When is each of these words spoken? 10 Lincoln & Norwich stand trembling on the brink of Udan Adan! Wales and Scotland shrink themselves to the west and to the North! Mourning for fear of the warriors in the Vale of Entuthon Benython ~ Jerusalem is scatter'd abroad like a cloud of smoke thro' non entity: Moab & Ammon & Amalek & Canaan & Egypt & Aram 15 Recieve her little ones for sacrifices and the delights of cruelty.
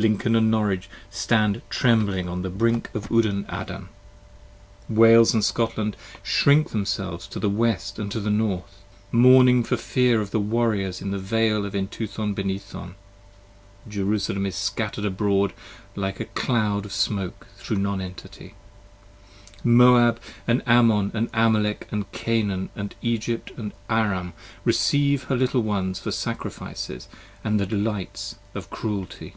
10 0.00 0.12
Lincoln 0.12 0.50
& 0.50 0.50
Norwich 0.50 0.88
stand 1.10 1.60
trembling 1.68 2.26
on 2.26 2.40
the 2.40 2.48
brink 2.48 2.88
of 2.94 3.10
Udan 3.10 3.44
Adan! 3.50 3.90
Wales 4.88 5.34
and 5.34 5.44
Scotland 5.44 5.94
shrink 6.22 6.70
themselves 6.70 7.26
to 7.26 7.38
the 7.38 7.50
west 7.50 7.98
and 7.98 8.10
to 8.10 8.18
the 8.18 8.30
North! 8.30 8.78
Mourning 9.12 9.62
for 9.62 9.76
fear 9.76 10.22
of 10.22 10.30
the 10.30 10.40
warriors 10.40 11.02
in 11.02 11.10
the 11.10 11.18
Vale 11.18 11.66
of 11.66 11.74
Entuthon 11.74 12.34
Benython 12.34 12.94
~ 13.42 13.86
Jerusalem 13.86 14.46
is 14.46 14.56
scatter'd 14.56 15.04
abroad 15.04 15.52
like 15.94 16.18
a 16.18 16.24
cloud 16.24 16.86
of 16.86 16.94
smoke 16.94 17.46
thro' 17.58 17.76
non 17.76 18.00
entity: 18.00 18.54
Moab 19.62 20.18
& 20.46 20.48
Ammon 20.48 21.28
& 21.32 21.32
Amalek 21.34 21.88
& 22.12 22.12
Canaan 22.12 22.70
& 23.02 23.02
Egypt 23.02 23.52
& 23.72 23.90
Aram 23.90 24.32
15 24.32 24.34
Recieve 24.64 25.24
her 25.24 25.36
little 25.36 25.60
ones 25.62 25.98
for 25.98 26.10
sacrifices 26.10 27.06
and 27.44 27.60
the 27.60 27.66
delights 27.66 28.36
of 28.54 28.70
cruelty. 28.70 29.34